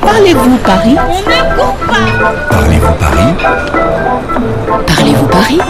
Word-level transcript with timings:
Parlez-vous 0.00 0.56
Paris? 0.64 0.96
Parlez-vous 2.50 2.92
Paris? 2.98 3.34
Parlez-vous 4.86 5.26
Paris? 5.26 5.60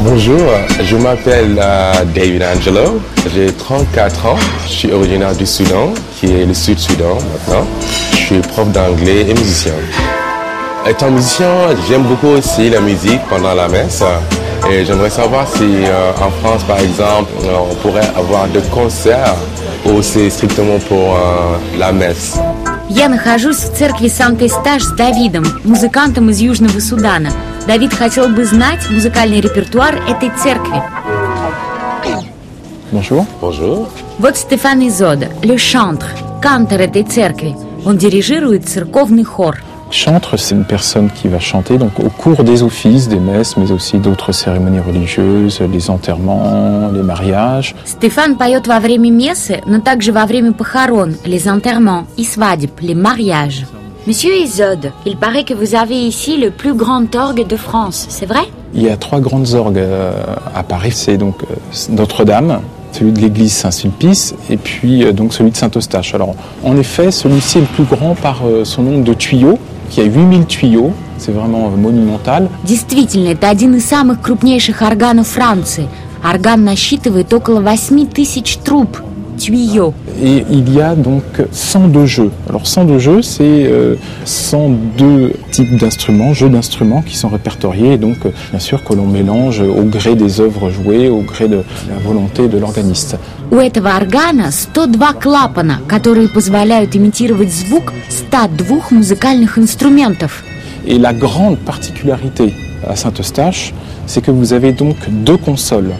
Bonjour, 0.00 0.40
je 0.82 0.96
m'appelle 0.96 1.60
euh, 1.62 1.92
David 2.14 2.42
Angelo, 2.44 3.00
j'ai 3.34 3.52
34 3.52 4.26
ans, 4.26 4.36
je 4.64 4.70
suis 4.70 4.92
originaire 4.92 5.36
du 5.36 5.44
Soudan, 5.44 5.92
qui 6.18 6.32
est 6.32 6.46
le 6.46 6.54
Sud-Soudan 6.54 7.18
maintenant. 7.18 7.66
Je 8.12 8.16
suis 8.16 8.38
prof 8.38 8.68
d'anglais 8.68 9.26
et 9.28 9.34
musicien. 9.34 9.74
Étant 10.86 11.10
musicien, 11.10 11.50
j'aime 11.88 12.04
beaucoup 12.04 12.28
aussi 12.28 12.70
la 12.70 12.80
musique 12.80 13.20
pendant 13.28 13.52
la 13.52 13.68
messe. 13.68 14.02
Et 14.70 14.84
j'aimerais 14.84 15.10
savoir 15.10 15.46
si 15.46 15.84
euh, 15.84 16.12
en 16.20 16.30
France, 16.42 16.62
par 16.64 16.78
exemple, 16.78 17.32
on 17.46 17.74
pourrait 17.76 18.08
avoir 18.16 18.46
des 18.48 18.60
concerts 18.62 19.34
ou 19.88 20.02
c'est 20.02 20.30
strictement 20.30 20.78
pour 20.88 21.16
euh, 21.16 21.56
la 21.78 21.92
messe. 21.92 22.38
Я 22.90 23.08
нахожусь 23.08 23.58
в 23.58 23.76
церкви 23.76 24.08
Санта-Эстаж 24.08 24.82
с 24.82 24.92
Давидом, 24.92 25.44
музыкантом 25.64 26.30
из 26.30 26.40
Южного 26.40 26.80
Судана. 26.80 27.30
Давид 27.66 27.92
хотел 27.92 28.28
бы 28.28 28.44
знать 28.44 28.88
музыкальный 28.90 29.40
репертуар 29.40 29.96
этой 30.08 30.30
церкви. 30.42 30.82
Bonjour. 32.90 33.26
Bonjour. 33.40 33.88
Вот 34.18 34.36
Стефан 34.36 34.86
Изода, 34.88 35.28
le 35.42 35.56
chantre, 35.56 36.08
кантор 36.40 36.80
этой 36.80 37.02
церкви. 37.02 37.54
Он 37.84 37.98
дирижирует 37.98 38.68
церковный 38.68 39.24
хор. 39.24 39.58
Chantre, 39.91 40.37
c'est 40.37 40.55
une 40.55 40.65
personne 40.65 41.11
qui 41.11 41.27
va 41.27 41.39
chanter 41.39 41.77
donc 41.77 41.99
au 41.99 42.09
cours 42.09 42.43
des 42.43 42.63
offices, 42.63 43.07
des 43.07 43.19
messes, 43.19 43.55
mais 43.57 43.71
aussi 43.71 43.99
d'autres 43.99 44.31
cérémonies 44.31 44.79
religieuses, 44.79 45.61
les 45.61 45.89
enterrements, 45.91 46.89
les 46.91 47.03
mariages. 47.03 47.75
Стефан 47.85 48.35
поет 48.35 48.65
во 48.65 48.79
время 48.79 49.11
мессы, 49.11 49.61
но 49.67 49.79
также 49.81 50.11
во 50.11 50.25
время 50.25 50.53
похорон, 50.53 51.15
les 51.25 51.47
enterrements 51.47 52.05
и 52.17 52.23
свадеб, 52.23 52.71
les 52.81 52.95
mariages. 52.95 53.65
Monsieur 54.07 54.35
Isode, 54.35 54.91
il 55.05 55.15
paraît 55.15 55.45
que 55.45 55.53
vous 55.53 55.75
avez 55.75 56.07
ici 56.07 56.37
le 56.37 56.49
plus 56.51 56.73
grand 56.73 57.15
orgue 57.15 57.47
de 57.47 57.55
France, 57.55 58.07
c'est 58.09 58.25
vrai 58.25 58.41
Il 58.73 58.81
y 58.81 58.89
a 58.89 58.97
trois 58.97 59.19
grandes 59.19 59.53
orgues 59.53 59.77
euh, 59.77 60.11
à 60.55 60.63
Paris. 60.63 60.91
C'est 60.91 61.17
donc 61.17 61.43
euh, 61.43 61.55
Notre-Dame, 61.89 62.61
celui 62.91 63.11
de 63.11 63.19
l'église 63.19 63.53
Saint-Sulpice 63.53 64.35
et 64.49 64.57
puis 64.57 65.03
euh, 65.03 65.11
donc 65.11 65.33
celui 65.33 65.51
de 65.51 65.57
Saint-Eustache. 65.57 66.13
Alors 66.13 66.35
en 66.63 66.77
effet, 66.77 67.11
celui-ci 67.11 67.57
est 67.57 67.61
le 67.61 67.67
plus 67.67 67.83
grand 67.83 68.15
par 68.15 68.41
euh, 68.45 68.63
son 68.63 68.83
nombre 68.83 69.03
de 69.03 69.13
tuyaux, 69.13 69.57
qui 69.89 70.01
a 70.01 70.03
8000 70.03 70.45
tuyaux. 70.45 70.93
C'est 71.17 71.31
vraiment 71.31 71.67
euh, 71.67 71.77
monumental. 71.77 72.49
Действительно, 72.63 73.29
это 73.29 73.49
один 73.49 73.75
из 73.75 73.85
самых 73.85 74.21
крупнейших 74.21 74.81
органов 74.81 75.27
Франции. 75.27 75.87
Орган 76.23 76.63
насчитывает 76.63 77.33
около 77.33 77.59
8 77.59 78.13
тысяч 78.13 78.57
труб, 78.57 78.97
tuyaux. 79.37 79.93
Et 80.21 80.45
il 80.49 80.73
y 80.73 80.81
a 80.81 80.95
donc 80.95 81.23
102 81.51 82.05
jeux. 82.05 82.31
Alors 82.47 82.67
102 82.67 82.99
jeux, 82.99 83.21
c'est 83.21 83.43
euh, 83.43 83.95
102 84.25 85.33
types 85.51 85.77
d'instruments, 85.77 86.33
jeux 86.33 86.49
d'instruments 86.49 87.01
qui 87.01 87.17
sont 87.17 87.29
répertoriés 87.29 87.93
et 87.93 87.97
donc 87.97 88.17
euh, 88.25 88.31
bien 88.51 88.59
sûr 88.59 88.83
que 88.83 88.93
l'on 88.93 89.05
mélange 89.05 89.61
au 89.61 89.83
gré 89.83 90.15
des 90.15 90.39
œuvres 90.39 90.69
jouées, 90.69 91.09
au 91.09 91.21
gré 91.21 91.47
de 91.47 91.63
la 91.89 91.97
volonté 92.03 92.47
de 92.47 92.57
l'organiste. 92.57 93.17
У 93.51 93.57
этого 93.57 93.95
органа 93.95 94.51
102 94.51 95.13
клапана, 95.19 95.79
которые 95.87 96.27
позволяют 96.27 96.95
имитировать 96.95 97.51
звук 97.53 97.93
102 98.09 98.91
музыкальных 98.91 99.59
инструментов. 99.59 100.43
Et 100.85 100.97
la 100.97 101.13
grande 101.13 101.57
particularité 101.59 102.53
à 102.87 102.95
Saint-Eustache, 102.95 103.73
c'est 104.05 104.21
que 104.21 104.31
vous 104.31 104.53
avez 104.53 104.73
donc 104.73 104.97
deux 105.09 105.37
consoles. 105.37 105.93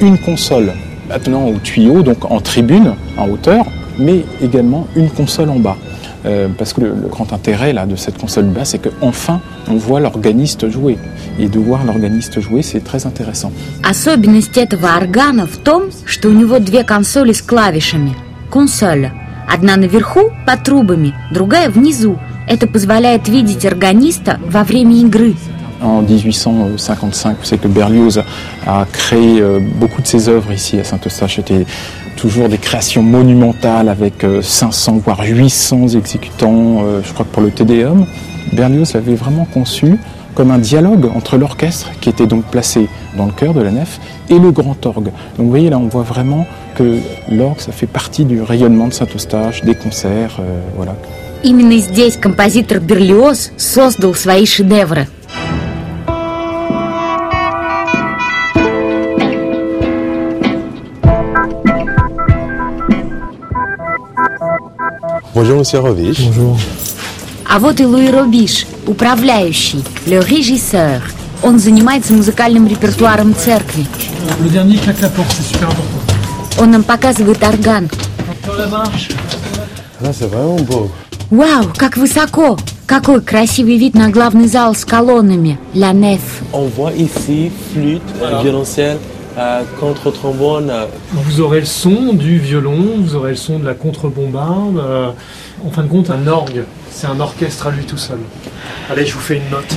Une 0.00 0.18
console 0.18 0.72
attenant 1.10 1.46
au 1.46 1.54
tuyau, 1.54 2.02
donc 2.02 2.30
en 2.30 2.40
tribune, 2.40 2.94
en 3.16 3.28
hauteur, 3.28 3.66
mais 3.98 4.24
également 4.42 4.86
une 4.96 5.10
console 5.10 5.50
en 5.50 5.58
bas. 5.58 5.76
Euh, 6.26 6.48
parce 6.56 6.72
que 6.72 6.80
le, 6.80 6.88
le 6.88 7.08
grand 7.08 7.34
intérêt 7.34 7.74
là, 7.74 7.84
de 7.84 7.96
cette 7.96 8.16
console 8.16 8.46
bas, 8.46 8.64
c'est 8.64 8.78
qu'enfin, 8.78 9.40
on 9.68 9.76
voit 9.76 10.00
l'organiste 10.00 10.70
jouer. 10.70 10.96
Et 11.38 11.48
de 11.48 11.58
voir 11.58 11.84
l'organiste 11.84 12.40
jouer, 12.40 12.62
c'est 12.62 12.80
très 12.82 13.04
intéressant. 13.06 13.52
Особенность 13.82 14.56
этого 14.56 14.96
органа 14.96 15.46
в 15.46 15.58
том, 15.58 15.90
что 16.06 16.28
у 16.28 16.32
него 16.32 16.58
две 16.60 16.82
консоли 16.84 17.32
с 17.32 17.42
клавишами. 17.42 18.14
Консоль. 18.50 19.10
Одна 19.46 19.76
наверху, 19.76 20.30
под 20.46 20.62
трубами, 20.64 21.12
другая 21.30 21.68
внизу. 21.68 22.18
Это 22.48 22.66
позволяет 22.66 23.28
видеть 23.28 23.66
органиста 23.66 24.38
во 24.46 24.64
время 24.64 24.96
игры. 24.96 25.34
En 25.82 26.02
1855, 26.02 27.36
vous 27.38 27.44
savez 27.44 27.60
que 27.60 27.68
Berlioz 27.68 28.22
a 28.66 28.86
créé 28.90 29.40
euh, 29.40 29.60
beaucoup 29.60 30.00
de 30.00 30.06
ses 30.06 30.28
œuvres 30.28 30.52
ici 30.52 30.78
à 30.78 30.84
Saint-Eustache. 30.84 31.36
C'était 31.36 31.66
toujours 32.16 32.48
des 32.48 32.58
créations 32.58 33.02
monumentales 33.02 33.88
avec 33.88 34.24
euh, 34.24 34.40
500 34.40 35.00
voire 35.04 35.20
800 35.24 35.88
exécutants, 35.88 36.82
euh, 36.84 37.00
je 37.04 37.12
crois 37.12 37.26
que 37.26 37.30
pour 37.30 37.42
le 37.42 37.50
Tédéum. 37.50 38.06
Berlioz 38.52 38.94
l'avait 38.94 39.14
vraiment 39.14 39.46
conçu 39.46 39.98
comme 40.34 40.50
un 40.50 40.58
dialogue 40.58 41.10
entre 41.14 41.36
l'orchestre 41.36 41.90
qui 42.00 42.08
était 42.08 42.26
donc 42.26 42.44
placé 42.44 42.88
dans 43.16 43.26
le 43.26 43.32
cœur 43.32 43.54
de 43.54 43.60
la 43.60 43.70
nef 43.70 44.00
et 44.28 44.38
le 44.38 44.50
grand 44.50 44.84
orgue. 44.86 45.10
Donc 45.36 45.46
vous 45.46 45.50
voyez 45.50 45.70
là, 45.70 45.78
on 45.78 45.86
voit 45.86 46.02
vraiment 46.02 46.46
que 46.76 46.98
l'orgue, 47.30 47.60
ça 47.60 47.72
fait 47.72 47.86
partie 47.86 48.24
du 48.24 48.42
rayonnement 48.42 48.88
de 48.88 48.92
Saint-Eustache, 48.92 49.62
des 49.62 49.74
concerts, 49.74 50.36
euh, 50.40 50.60
voilà. 50.76 50.94
Именно 51.44 51.78
здесь 51.78 52.16
композитор 52.16 52.80
Берлиоз 52.80 53.52
создал 53.58 54.14
свои 54.14 54.46
шедевры. 54.46 55.06
Bonjour, 65.39 65.59
monsieur 65.59 65.79
Rovich. 65.79 66.19
Bonjour. 66.19 66.57
А 67.49 67.59
вот 67.59 67.79
и 67.79 67.85
Луи 67.85 68.09
Робиш, 68.11 68.67
управляющий, 68.85 69.81
le 70.05 70.19
régisseur. 70.19 71.01
Он 71.41 71.59
занимается 71.59 72.11
музыкальным 72.11 72.67
репертуаром 72.67 73.33
церкви. 73.33 73.85
Он 76.59 76.71
нам 76.71 76.83
показывает 76.83 77.41
орган. 77.41 77.89
Вау, 81.29 81.65
как 81.77 81.95
высоко! 81.95 82.57
Какой 82.85 83.21
красивый 83.21 83.77
вид 83.77 83.93
на 83.93 84.09
главный 84.09 84.47
зал 84.49 84.75
с 84.75 84.83
колоннами. 84.83 85.57
La 85.73 85.93
nef. 85.93 86.19
On 86.51 86.67
voit 86.67 86.91
ici 86.97 87.49
flûte, 87.73 88.01
Voilà. 88.19 88.41
violoncelle, 88.41 88.97
euh, 88.97 89.18
contre-trombone. 89.80 90.70
euh, 90.70 90.86
Vous 91.12 91.40
aurez 91.40 91.60
le 91.60 91.66
son 91.66 92.12
du 92.12 92.38
violon, 92.38 92.96
vous 92.98 93.14
aurez 93.16 93.30
le 93.30 93.36
son 93.36 93.58
de 93.58 93.64
la 93.66 93.74
contrebombarde. 93.74 94.78
euh, 94.78 95.10
en 95.66 95.70
fin 95.70 95.82
de 95.82 95.88
compte, 95.88 96.10
un 96.10 96.26
orgue, 96.26 96.64
c'est 96.90 97.06
un 97.06 97.18
orchestre 97.20 97.66
à 97.68 97.70
lui 97.70 97.84
tout 97.84 97.96
seul. 97.96 98.18
Allez, 98.90 99.06
je 99.06 99.14
vous 99.14 99.20
fais 99.20 99.36
une 99.36 99.50
note. 99.50 99.74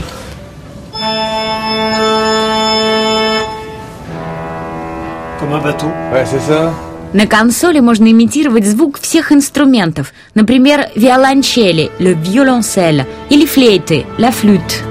Comme 5.39 5.53
un 5.53 5.59
bateau. 5.61 5.87
Ouais, 6.11 6.25
c'est 6.25 6.39
ça. 6.39 6.73
На 7.13 7.25
консоли 7.25 7.79
можно 7.79 8.11
имитировать 8.11 8.65
звук 8.65 8.99
всех 8.99 9.31
инструментов. 9.31 10.11
Например, 10.35 10.87
виолончели, 10.95 11.89
le 11.99 12.13
violoncelle, 12.13 13.05
или 13.29 13.45
флейты, 13.45 14.05
la 14.17 14.31
flûte. 14.31 14.83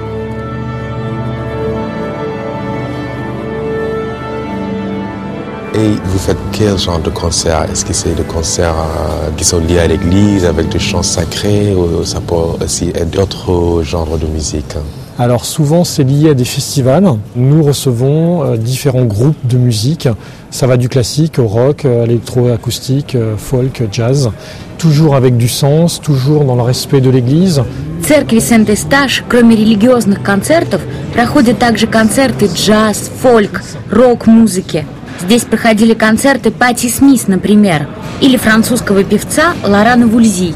Et 5.73 5.89
vous 6.05 6.17
faites 6.17 6.37
quel 6.51 6.77
genre 6.77 6.99
de 6.99 7.09
concert 7.09 7.63
Est-ce 7.71 7.85
que 7.85 7.93
c'est 7.93 8.15
des 8.15 8.23
concerts 8.23 8.75
euh, 8.75 9.29
qui 9.35 9.43
sont 9.43 9.59
liés 9.59 9.79
à 9.79 9.87
l'église 9.87 10.45
avec 10.45 10.69
des 10.69 10.79
chants 10.79 11.03
sacrés 11.03 11.75
ou 11.75 12.03
ça 12.03 12.19
peut 12.21 12.63
aussi 12.63 12.89
être 12.89 13.11
d'autres 13.11 13.83
genres 13.83 14.17
de 14.17 14.27
musique 14.27 14.75
hein? 14.75 14.83
Alors 15.19 15.45
souvent 15.45 15.83
c'est 15.83 16.03
lié 16.03 16.29
à 16.29 16.33
des 16.35 16.45
festivals. 16.45 17.09
Nous 17.35 17.63
recevons 17.63 18.43
euh, 18.43 18.55
différents 18.55 19.05
groupes 19.05 19.47
de 19.47 19.57
musique. 19.57 20.07
Ça 20.51 20.67
va 20.67 20.77
du 20.77 20.89
classique 20.89 21.39
au 21.39 21.47
rock, 21.47 21.85
euh, 21.85 22.03
à 22.03 22.05
l'électroacoustique, 22.05 23.15
euh, 23.15 23.35
folk, 23.35 23.81
jazz. 23.91 24.29
Toujours 24.77 25.15
avec 25.15 25.35
du 25.35 25.47
sens, 25.47 25.99
toujours 25.99 26.45
dans 26.45 26.55
le 26.55 26.61
respect 26.61 27.01
de 27.01 27.09
l'église. 27.09 27.63
В 27.99 28.05
церкви 28.05 28.39
Сент-Эстаж, 28.39 29.23
кроме 29.27 29.55
религиозных 29.55 30.21
концертов, 30.21 30.81
проходят 31.13 31.57
также 31.57 31.87
концерты 31.87 32.45
джаз, 32.45 33.09
фольк, 33.19 33.63
рок-музыки. 33.91 34.85
Здесь 35.20 35.42
проходили 35.42 35.94
концерты 35.94 36.50
Пати 36.50 36.88
Смис, 36.88 37.28
например, 37.28 37.88
или 38.20 38.36
французского 38.36 39.04
певца 39.04 39.54
Лорана 39.64 40.06
Вульзи. 40.06 40.54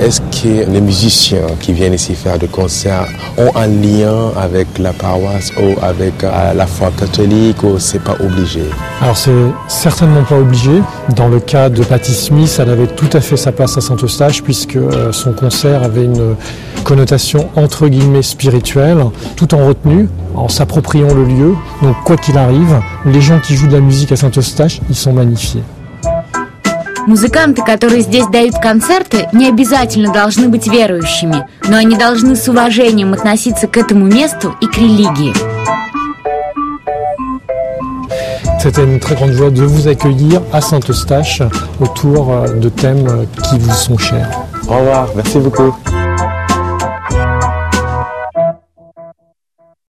Est-ce 0.00 0.22
que 0.22 0.70
les 0.70 0.80
musiciens 0.80 1.46
qui 1.60 1.74
viennent 1.74 1.92
ici 1.92 2.14
faire 2.14 2.38
des 2.38 2.46
concerts 2.46 3.06
ont 3.36 3.54
un 3.54 3.66
lien 3.66 4.32
avec 4.34 4.78
la 4.78 4.94
paroisse 4.94 5.52
ou 5.58 5.78
avec 5.82 6.24
euh, 6.24 6.54
la 6.54 6.66
foi 6.66 6.90
catholique 6.98 7.62
ou 7.62 7.78
c'est 7.78 8.02
pas 8.02 8.16
obligé? 8.18 8.62
Alors 9.02 9.18
c'est 9.18 9.30
certainement 9.68 10.24
pas 10.24 10.38
obligé. 10.38 10.80
Dans 11.14 11.28
le 11.28 11.38
cas 11.38 11.68
de 11.68 11.82
Patti 11.84 12.12
Smith, 12.14 12.58
elle 12.58 12.70
avait 12.70 12.86
tout 12.86 13.10
à 13.12 13.20
fait 13.20 13.36
sa 13.36 13.52
place 13.52 13.76
à 13.76 13.82
Saint-Eustache 13.82 14.42
puisque 14.42 14.76
euh, 14.76 15.12
son 15.12 15.34
concert 15.34 15.82
avait 15.82 16.04
une 16.04 16.34
connotation 16.82 17.50
entre 17.54 17.86
guillemets 17.86 18.22
spirituelle, 18.22 19.04
tout 19.36 19.52
en 19.54 19.66
retenue, 19.66 20.08
en 20.34 20.48
s'appropriant 20.48 21.12
le 21.12 21.24
lieu. 21.24 21.54
Donc 21.82 21.96
quoi 22.04 22.16
qu'il 22.16 22.38
arrive, 22.38 22.80
les 23.04 23.20
gens 23.20 23.38
qui 23.38 23.54
jouent 23.54 23.68
de 23.68 23.74
la 23.74 23.80
musique 23.80 24.12
à 24.12 24.16
Saint-Eustache, 24.16 24.80
ils 24.88 24.96
sont 24.96 25.12
magnifiés. 25.12 25.62
Музыканты, 27.06 27.62
которые 27.62 28.02
здесь 28.02 28.26
дают 28.26 28.54
концерты, 28.56 29.28
не 29.32 29.48
обязательно 29.48 30.12
должны 30.12 30.48
быть 30.48 30.66
верующими, 30.66 31.46
но 31.68 31.76
они 31.76 31.96
должны 31.96 32.36
с 32.36 32.48
уважением 32.48 33.12
относиться 33.12 33.66
к 33.66 33.76
этому 33.76 34.06
месту 34.06 34.54
и 34.60 34.66
к 34.66 34.76
религии. 34.76 35.34
C'était 38.62 38.84
une 38.84 39.00
très 39.00 39.14
grande 39.14 39.32
joie 39.32 39.50
de 39.50 39.62
vous 39.64 39.88
accueillir 39.88 40.42
à 40.52 40.60
Saint-Eustache 40.60 41.40
autour 41.80 42.30
euh, 42.30 42.46
de 42.46 42.68
thèmes 42.68 43.26
qui 43.44 43.58
vous 43.58 43.72
sont 43.72 43.96
chers. 43.96 44.28
Au 44.68 44.76
revoir, 44.76 45.08
merci 45.16 45.38
beaucoup. 45.38 45.74